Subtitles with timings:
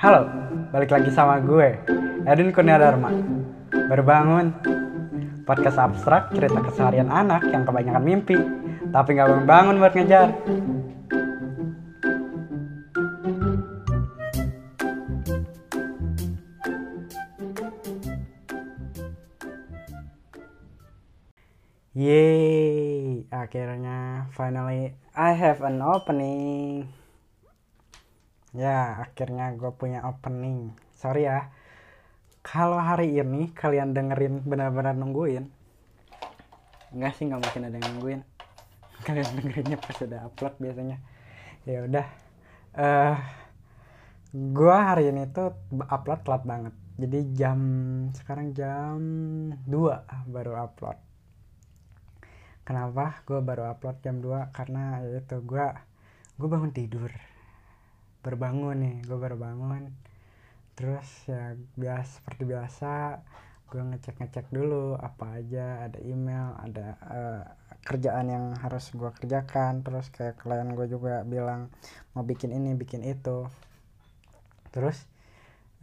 [0.00, 0.24] Halo,
[0.72, 1.76] balik lagi sama gue,
[2.24, 3.12] Edwin Kurnia Dharma.
[3.68, 4.48] Baru bangun.
[5.44, 8.32] Podcast abstrak cerita keseharian anak yang kebanyakan mimpi,
[8.96, 10.32] tapi nggak bangun-bangun buat ngejar.
[21.92, 26.88] Yeay, akhirnya finally I have an opening.
[28.50, 30.74] Ya, akhirnya gue punya opening.
[30.94, 31.50] Sorry ya,
[32.42, 35.46] kalau hari ini kalian dengerin benar-benar nungguin.
[36.90, 38.20] Enggak sih, nggak mungkin ada yang nungguin.
[39.06, 40.98] Kalian dengerinnya pas udah upload biasanya.
[41.64, 42.06] Ya udah.
[42.74, 43.16] Eh,
[44.34, 45.54] gue hari ini tuh
[45.86, 46.74] upload telat banget.
[47.00, 47.60] Jadi jam
[48.12, 48.98] sekarang jam
[49.64, 51.10] 2 baru upload
[52.70, 55.66] kenapa gue baru upload jam 2 karena itu gue
[56.38, 57.10] gue bangun tidur
[58.20, 59.92] berbangun nih gue baru bangun.
[60.76, 62.92] Terus ya biasa seperti biasa
[63.70, 67.42] gue ngecek ngecek dulu apa aja ada email ada uh,
[67.86, 69.84] kerjaan yang harus gue kerjakan.
[69.84, 71.72] Terus kayak klien gue juga bilang
[72.12, 73.48] mau bikin ini bikin itu.
[74.72, 75.04] Terus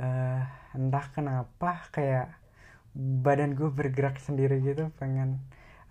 [0.02, 0.44] uh,
[0.78, 2.34] entah kenapa kayak
[2.98, 5.38] badan gue bergerak sendiri gitu pengen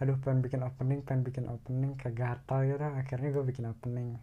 [0.02, 2.82] aduh pengen bikin opening pengen bikin opening kayak gatal gitu.
[2.82, 4.18] Akhirnya gue bikin opening.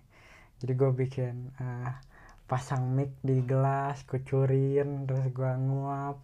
[0.62, 1.92] Jadi gue bikin uh,
[2.50, 6.18] pasang mic di gelas kucurin terus gue nguap.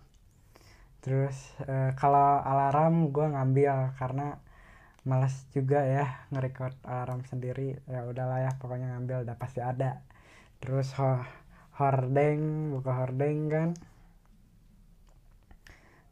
[0.99, 4.35] Terus uh, kalau alarm gue ngambil karena
[5.07, 7.79] males juga ya ngerecord alarm sendiri.
[7.87, 10.03] Ya udahlah ya pokoknya ngambil udah pasti ada.
[10.59, 11.23] Terus ho
[11.79, 13.69] hordeng buka hordeng kan.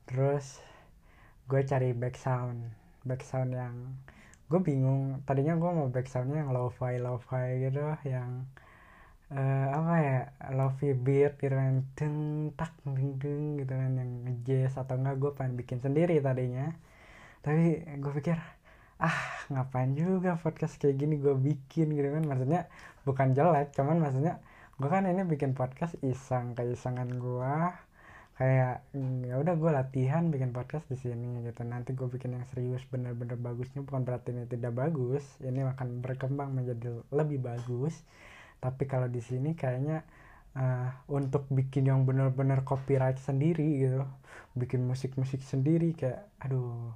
[0.08, 0.64] Terus
[1.52, 2.72] gue cari back sound
[3.08, 3.76] background yang
[4.48, 5.24] gue bingung.
[5.24, 8.48] Tadinya gue mau backgroundnya yang lo-fi lo-fi gitu yang
[9.32, 10.20] uh, apa ya
[10.56, 12.18] lo-fi beat gitu kan deng
[12.56, 14.12] tak deng deng gitu kan yang
[14.48, 16.72] jazz atau enggak gue pengen bikin sendiri tadinya.
[17.44, 18.38] Tapi gue pikir
[18.98, 19.20] ah
[19.54, 22.24] ngapain juga podcast kayak gini gue bikin gitu kan.
[22.24, 22.62] Maksudnya
[23.04, 24.40] bukan jelek cuman maksudnya
[24.78, 27.56] gue kan ini bikin podcast iseng keisengan gue
[28.38, 28.86] kayak
[29.26, 31.62] ya udah gue latihan bikin podcast di sini gitu.
[31.68, 36.56] Nanti gue bikin yang serius bener-bener bagusnya bukan berarti ini tidak bagus ini akan berkembang
[36.56, 38.06] menjadi lebih bagus
[38.58, 40.02] tapi kalau di sini kayaknya
[40.58, 44.04] uh, untuk bikin yang bener-bener copyright sendiri gitu
[44.58, 46.90] bikin musik-musik sendiri kayak aduh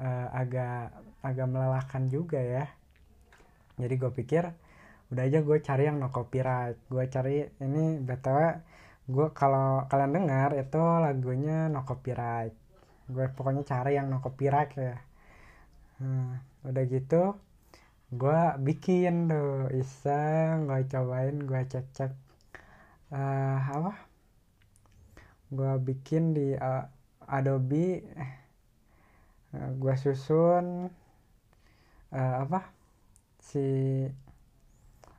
[0.00, 2.64] uh, agak agak melelahkan juga ya.
[3.76, 4.44] Jadi gue pikir
[5.12, 8.64] udah aja gue cari yang no copyright gue cari ini btw
[9.12, 12.56] gue kalau kalian dengar itu lagunya no copyright
[13.12, 14.96] gue pokoknya cari yang no copyright ya.
[16.00, 17.36] Hmm, udah gitu
[18.12, 22.12] gue bikin tuh iseng gue cobain gue cek cek
[23.12, 23.92] uh, apa?
[25.52, 26.84] Gue bikin di uh,
[27.24, 28.04] Adobe.
[29.52, 30.92] Uh, gue susun
[32.12, 32.68] uh, apa?
[33.40, 33.64] Si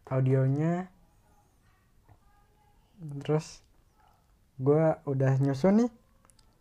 [0.09, 0.89] audionya.
[3.25, 3.65] Terus
[4.61, 5.91] gue udah nyusun nih.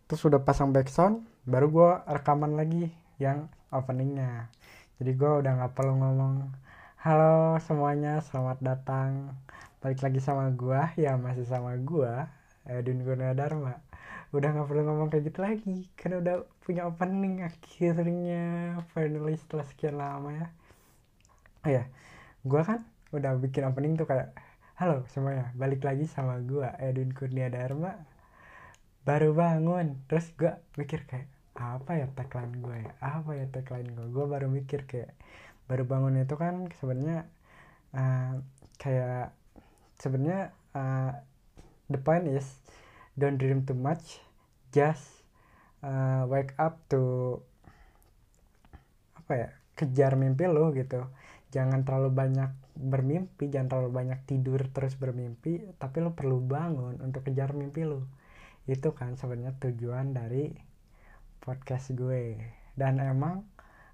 [0.09, 2.87] Terus udah pasang background baru gue rekaman lagi
[3.19, 4.47] yang openingnya
[5.03, 6.47] jadi gue udah nggak perlu ngomong
[7.03, 9.35] halo semuanya selamat datang.
[9.83, 12.07] Balik lagi sama gue ya masih sama gue
[12.63, 13.83] Edwin Guna Dharma
[14.31, 19.99] udah nggak perlu ngomong kayak gitu lagi karena udah punya opening akhirnya finally setelah sekian
[19.99, 20.47] lama ya.
[21.67, 21.83] Oh ya
[22.47, 22.79] gue kan
[23.11, 24.31] udah bikin opening tuh kayak
[24.79, 27.91] Halo semuanya, balik lagi sama gue Edwin Kurnia Dharma
[29.03, 32.91] Baru bangun, terus gue mikir kayak apa ya tagline gue ya?
[32.97, 34.07] Apa ya tagline gue?
[34.09, 35.13] Gue baru mikir kayak
[35.69, 37.29] baru bangun itu kan sebenarnya
[37.95, 38.41] uh,
[38.81, 39.31] kayak
[40.01, 41.13] sebenarnya uh,
[41.87, 42.59] the point is
[43.15, 44.19] don't dream too much
[44.73, 45.23] just
[45.85, 47.37] uh, wake up to
[49.13, 51.05] apa ya kejar mimpi lo gitu.
[51.53, 57.29] Jangan terlalu banyak bermimpi jangan terlalu banyak tidur terus bermimpi tapi lo perlu bangun untuk
[57.29, 58.09] kejar mimpi lo.
[58.65, 60.72] Itu kan sebenarnya tujuan dari
[61.43, 62.39] podcast gue.
[62.71, 63.43] Dan emang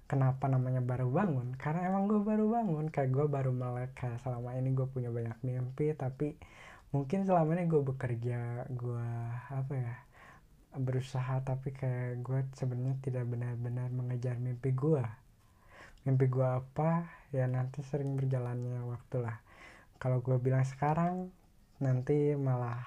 [0.06, 1.58] kenapa namanya baru bangun?
[1.58, 2.86] Karena emang gue baru bangun.
[2.94, 6.38] Kayak gue baru melek kayak selama ini gue punya banyak mimpi tapi
[6.94, 9.06] mungkin selama ini gue bekerja gue
[9.50, 9.94] apa ya
[10.74, 15.02] berusaha tapi kayak gue sebenarnya tidak benar-benar mengejar mimpi gue.
[16.06, 17.10] Mimpi gue apa?
[17.34, 19.42] Ya nanti sering berjalannya waktu lah.
[19.98, 21.34] Kalau gue bilang sekarang
[21.82, 22.80] nanti malah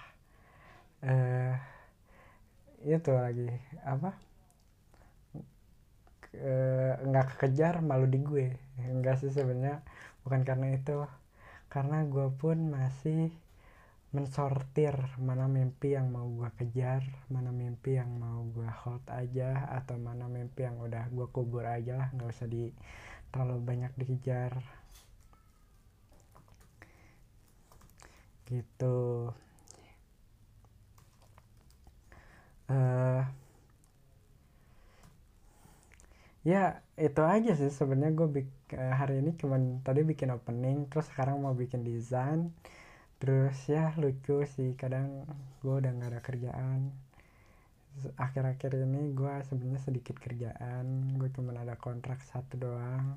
[1.04, 1.60] eh
[2.84, 3.48] itu lagi
[3.84, 4.33] apa
[7.04, 8.48] nggak kekejar malu di gue.
[8.82, 9.86] Enggak sih sebenarnya
[10.26, 11.06] bukan karena itu.
[11.70, 13.34] Karena gue pun masih
[14.14, 17.02] mensortir mana mimpi yang mau gue kejar
[17.34, 21.98] mana mimpi yang mau gue hold aja atau mana mimpi yang udah gue kubur aja
[21.98, 22.70] lah nggak usah di
[23.34, 24.62] terlalu banyak dikejar.
[28.46, 29.34] Gitu.
[32.70, 33.26] Uh,
[36.44, 41.08] ya itu aja sih sebenarnya gue bik uh, hari ini cuman tadi bikin opening terus
[41.08, 42.52] sekarang mau bikin desain.
[43.24, 45.24] Terus ya lucu sih kadang
[45.64, 46.92] gue udah gak ada kerjaan.
[48.20, 53.16] Akhir-akhir ini gue sebenarnya sedikit kerjaan gue cuma ada kontrak satu doang.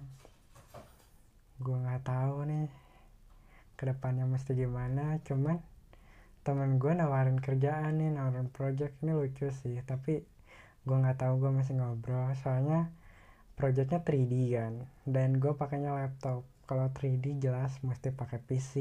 [1.59, 2.71] Gue nggak tahu nih
[3.75, 5.59] ke depannya mesti gimana cuman
[6.47, 9.83] temen gue nawarin kerjaan nih nawarin project ini lucu sih.
[9.83, 10.23] Tapi
[10.87, 12.31] gue nggak tahu gue masih ngobrol.
[12.39, 12.87] Soalnya
[13.57, 14.75] projectnya 3D kan?
[15.09, 16.45] Dan gue pakainya laptop.
[16.69, 18.75] Kalau 3D jelas mesti pakai PC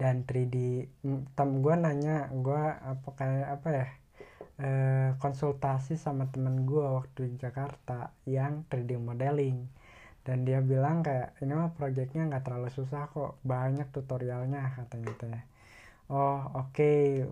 [0.00, 0.88] dan 3D
[1.36, 3.86] tem gue nanya gue apa kayak apa ya
[4.56, 4.68] e,
[5.20, 9.68] konsultasi sama temen gue waktu di Jakarta yang 3D modeling.
[10.24, 15.42] Dan dia bilang kayak ini mah projectnya nggak terlalu susah kok banyak tutorialnya katanya teh
[16.10, 16.74] oh oke.
[16.74, 17.24] Okay.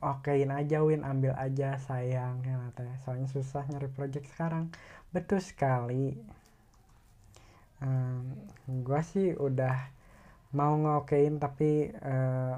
[0.00, 1.02] okein aja Win.
[1.06, 2.42] Ambil aja sayang.
[2.44, 2.90] Ya teh.
[3.04, 4.64] Soalnya susah nyari project sekarang.
[5.14, 6.16] Betul sekali.
[7.84, 8.34] Um,
[8.86, 9.76] gue sih udah
[10.56, 12.56] mau ngokein tapi uh,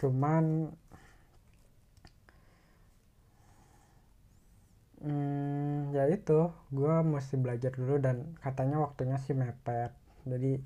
[0.00, 0.44] cuman
[5.04, 6.40] hmm, ya itu.
[6.72, 10.60] Gue mesti belajar dulu dan katanya waktunya sih mepet jadi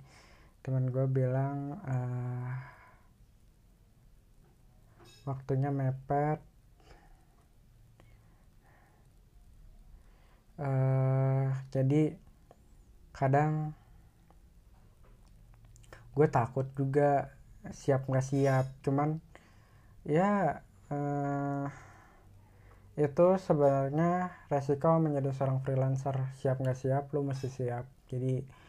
[0.65, 2.53] teman gue bilang uh,
[5.29, 6.41] waktunya mepet.
[10.55, 12.15] Uh, jadi
[13.11, 13.75] kadang
[16.15, 17.35] gue takut juga
[17.75, 18.65] siap nggak siap.
[18.87, 19.19] Cuman
[20.07, 20.62] ya
[20.93, 21.67] uh,
[22.95, 26.15] itu sebenarnya resiko menjadi seorang freelancer.
[26.39, 27.85] Siap nggak siap lu mesti siap.
[28.07, 28.63] Jadi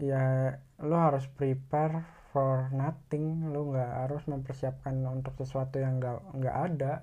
[0.00, 2.02] ya lu harus prepare
[2.34, 3.46] for nothing.
[3.54, 6.94] Lu nggak harus mempersiapkan untuk sesuatu yang nggak nggak ada.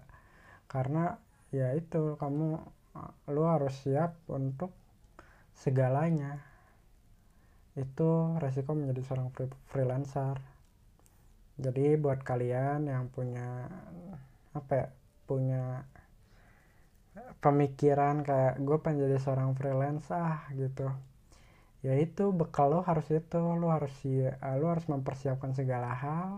[0.67, 1.15] Karena
[1.51, 2.59] ya itu kamu
[3.31, 4.75] lu harus siap untuk
[5.55, 6.43] segalanya.
[7.75, 9.29] Itu resiko menjadi seorang
[9.71, 10.37] freelancer.
[11.61, 13.69] Jadi buat kalian yang punya
[14.51, 14.87] apa ya
[15.29, 15.87] punya
[17.39, 20.91] pemikiran kayak gue pengen jadi seorang freelancer gitu
[21.81, 26.29] ya itu bekal lo harus itu lo harus ya lo harus mempersiapkan segala hal.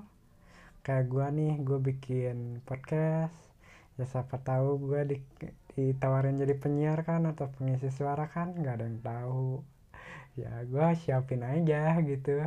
[0.83, 2.37] Kayak gue nih gue bikin
[2.67, 3.35] podcast.
[3.99, 5.17] Ya siapa tahu gue di
[5.73, 9.49] ditawarin jadi penyiar kan atau pengisi suara kan nggak ada yang tahu.
[10.39, 12.43] Ya gue siapin aja gitu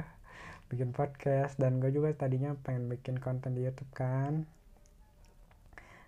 [0.73, 1.61] bikin podcast.
[1.61, 4.49] Dan gue juga tadinya pengen bikin konten di YouTube kan.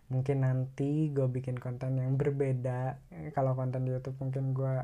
[0.08, 2.96] Mungkin nanti gue bikin konten yang berbeda.
[3.36, 4.74] Kalau konten di YouTube mungkin gue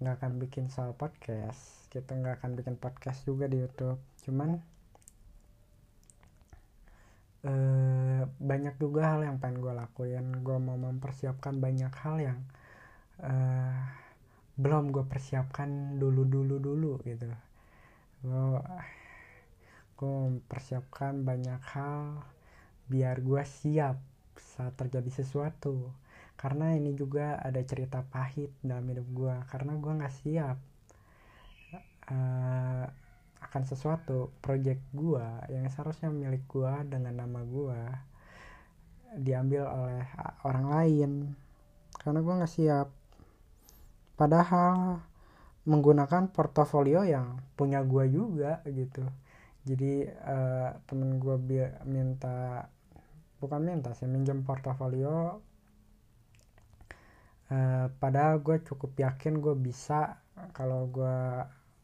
[0.00, 1.88] nggak akan bikin soal podcast.
[1.92, 4.00] Gitu nggak akan bikin podcast juga di YouTube.
[4.24, 4.60] Cuman
[7.44, 10.44] uh, banyak juga hal yang pengen gue lakuin.
[10.44, 12.38] Gue mau mempersiapkan banyak hal yang
[13.22, 13.80] uh,
[14.56, 17.28] belum gue persiapkan dulu dulu dulu gitu
[18.24, 18.44] gue
[19.96, 22.24] gue mempersiapkan banyak hal
[22.88, 24.00] biar gue siap
[24.40, 25.92] saat terjadi sesuatu
[26.36, 30.56] karena ini juga ada cerita pahit dalam hidup gue karena gue nggak siap
[32.10, 32.86] uh,
[33.42, 37.82] akan sesuatu project gua yang seharusnya milik gua dengan nama gua
[39.16, 40.04] diambil oleh
[40.44, 41.10] orang lain.
[41.96, 42.88] Karena gua nggak siap.
[44.16, 45.00] Padahal
[45.66, 49.04] menggunakan portofolio yang punya gua juga gitu.
[49.66, 51.38] Jadi uh, temen gua
[51.86, 52.70] minta
[53.36, 55.44] bukan minta sih minjem portofolio
[57.50, 60.18] uh, padahal gue cukup yakin gue bisa
[60.52, 61.18] kalau gue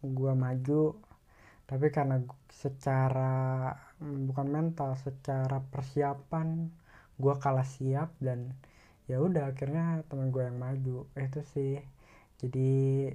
[0.03, 0.99] gue maju.
[1.67, 2.21] Tapi karena
[2.53, 6.69] secara bukan mental secara persiapan
[7.17, 8.53] gue kalah siap dan
[9.07, 11.07] ya udah akhirnya temen gue yang maju.
[11.17, 11.81] Itu sih.
[12.43, 13.09] Jadi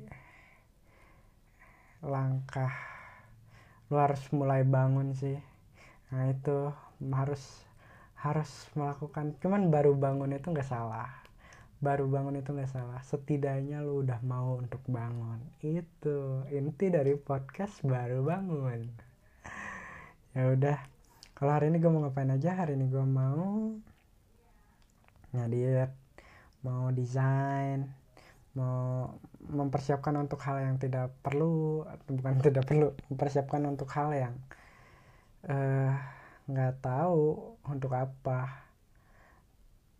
[2.01, 2.71] langkah
[3.91, 5.37] lu harus mulai bangun sih.
[6.11, 6.71] Nah itu
[7.13, 7.43] harus
[8.17, 9.37] harus melakukan.
[9.43, 11.26] Cuman baru bangun itu nggak salah
[11.77, 13.01] baru bangun itu nggak salah.
[13.05, 15.39] Setidaknya lu udah mau untuk bangun.
[15.61, 16.47] Itu.
[16.49, 18.81] Inti dari podcast baru bangun.
[20.37, 20.77] Ya udah.
[21.33, 22.53] Kalau hari ini gue mau ngapain aja?
[22.53, 23.73] Hari ini gue mau
[25.33, 25.91] ngedit
[26.65, 27.85] mau desain
[28.57, 29.13] mau
[29.45, 34.35] mempersiapkan untuk hal yang tidak perlu bukan tidak perlu mempersiapkan untuk hal yang
[35.45, 35.93] eh,
[36.49, 38.66] nggak uh, tahu untuk apa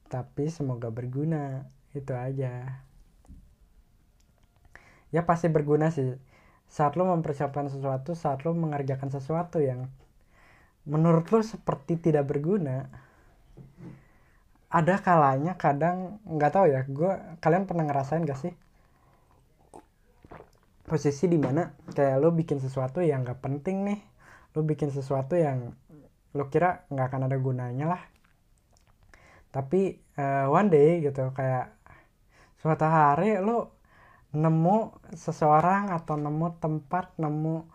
[0.07, 2.83] tapi semoga berguna itu aja.
[5.11, 6.15] Ya pasti berguna sih.
[6.67, 9.87] Saat lo mempersiapkan sesuatu saat lo mengerjakan sesuatu yang
[10.83, 12.87] menurut lo seperti tidak berguna
[14.67, 18.53] ada kalanya kadang nggak tahu ya gue kalian pernah ngerasain gak sih?
[20.83, 23.99] Posisi di mana kayak lo bikin sesuatu yang nggak penting nih
[24.55, 25.71] lo bikin sesuatu yang
[26.35, 28.01] lo kira nggak akan ada gunanya lah
[29.57, 31.73] tapi uh, one day gitu kayak
[32.61, 33.73] suatu hari lo
[34.37, 34.77] nemu
[35.17, 37.65] seseorang atau nemu tempat nemu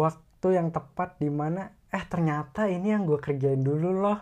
[0.00, 4.18] waktu yang tepat di mana eh ternyata ini yang gue kerjain dulu loh.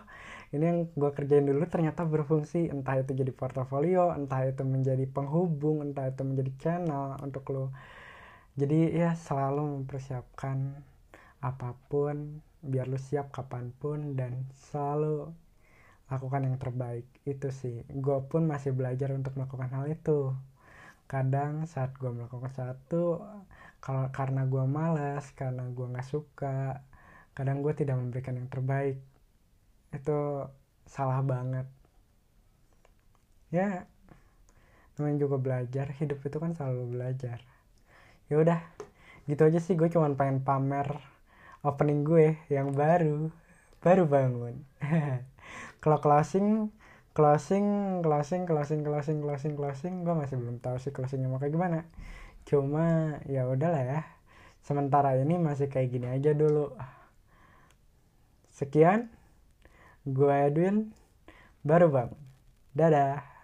[0.55, 2.71] Ini yang gue kerjain dulu ternyata berfungsi.
[2.71, 7.71] Entah itu jadi portofolio entah itu menjadi penghubung entah itu menjadi channel untuk lo
[8.55, 10.79] jadi ya selalu mempersiapkan
[11.43, 15.35] apa pun biar lo siap kapan pun dan selalu
[16.11, 17.05] lakukan yang terbaik.
[17.25, 17.85] Itu sih.
[17.89, 20.33] Gue pun masih belajar untuk melakukan hal itu.
[21.05, 23.21] Kadang saat gue melakukan satu
[23.77, 26.81] kalau karena gue malas karena gue nggak suka
[27.37, 28.97] kadang gue tidak memberikan yang terbaik.
[29.93, 30.49] Itu
[30.85, 31.67] salah banget.
[33.53, 33.85] Ya
[34.97, 35.91] namanya juga belajar.
[35.97, 37.39] Hidup itu kan selalu belajar.
[38.29, 38.59] Ya udah
[39.29, 39.77] gitu aja sih.
[39.77, 40.89] Gue cuman pengen pamer
[41.65, 43.29] opening gue yang baru.
[43.85, 44.65] Baru bangun
[45.85, 46.73] kalau closing
[47.13, 51.85] closing closing closing closing closing closing gue masih belum tahu sih closingnya mau kayak gimana.
[52.41, 54.01] Cuma ya udahlah ya.
[54.65, 56.73] Sementara ini masih kayak gini aja dulu.
[58.49, 59.13] Sekian
[60.09, 60.89] gue Edwin.
[61.61, 62.09] Baru bang
[62.73, 63.34] dadah